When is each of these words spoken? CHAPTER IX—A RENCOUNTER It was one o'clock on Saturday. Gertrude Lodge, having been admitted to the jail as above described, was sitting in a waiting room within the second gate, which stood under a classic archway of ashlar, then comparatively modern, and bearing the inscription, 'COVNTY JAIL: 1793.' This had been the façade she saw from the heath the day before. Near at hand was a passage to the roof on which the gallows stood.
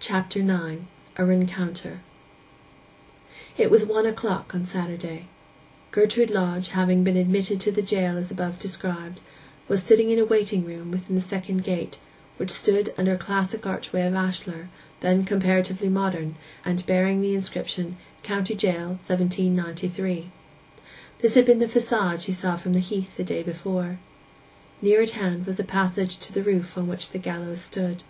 CHAPTER 0.00 0.40
IX—A 0.40 1.24
RENCOUNTER 1.24 2.00
It 3.56 3.70
was 3.70 3.82
one 3.86 4.04
o'clock 4.04 4.54
on 4.54 4.66
Saturday. 4.66 5.28
Gertrude 5.92 6.28
Lodge, 6.28 6.68
having 6.68 7.04
been 7.04 7.16
admitted 7.16 7.58
to 7.62 7.72
the 7.72 7.80
jail 7.80 8.18
as 8.18 8.30
above 8.30 8.58
described, 8.58 9.20
was 9.66 9.82
sitting 9.82 10.10
in 10.10 10.18
a 10.18 10.26
waiting 10.26 10.66
room 10.66 10.90
within 10.90 11.14
the 11.14 11.22
second 11.22 11.64
gate, 11.64 11.96
which 12.36 12.50
stood 12.50 12.92
under 12.98 13.14
a 13.14 13.16
classic 13.16 13.66
archway 13.66 14.02
of 14.06 14.12
ashlar, 14.14 14.68
then 15.00 15.24
comparatively 15.24 15.88
modern, 15.88 16.34
and 16.62 16.84
bearing 16.84 17.22
the 17.22 17.34
inscription, 17.34 17.96
'COVNTY 18.24 18.56
JAIL: 18.58 18.88
1793.' 19.00 20.30
This 21.20 21.34
had 21.34 21.46
been 21.46 21.60
the 21.60 21.64
façade 21.64 22.22
she 22.22 22.32
saw 22.32 22.56
from 22.56 22.74
the 22.74 22.78
heath 22.80 23.16
the 23.16 23.24
day 23.24 23.42
before. 23.42 24.00
Near 24.82 25.00
at 25.00 25.12
hand 25.12 25.46
was 25.46 25.58
a 25.58 25.64
passage 25.64 26.18
to 26.18 26.30
the 26.30 26.42
roof 26.42 26.76
on 26.76 26.86
which 26.88 27.08
the 27.08 27.18
gallows 27.18 27.62
stood. 27.62 28.02